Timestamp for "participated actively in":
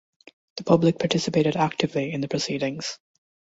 0.97-2.21